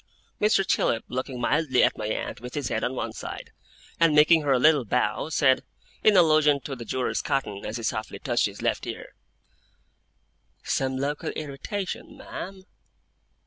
Mr. 0.41 0.65
Chillip, 0.65 1.03
looking 1.09 1.39
mildly 1.39 1.83
at 1.83 1.95
my 1.95 2.07
aunt 2.07 2.41
with 2.41 2.55
his 2.55 2.69
head 2.69 2.83
on 2.83 2.95
one 2.95 3.13
side, 3.13 3.51
and 3.99 4.15
making 4.15 4.41
her 4.41 4.51
a 4.51 4.57
little 4.57 4.83
bow, 4.83 5.29
said, 5.29 5.61
in 6.03 6.17
allusion 6.17 6.59
to 6.59 6.75
the 6.75 6.83
jewellers' 6.85 7.21
cotton, 7.21 7.63
as 7.67 7.77
he 7.77 7.83
softly 7.83 8.17
touched 8.17 8.47
his 8.47 8.63
left 8.63 8.87
ear: 8.87 9.13
'Some 10.63 10.97
local 10.97 11.29
irritation, 11.29 12.17
ma'am? 12.17 12.63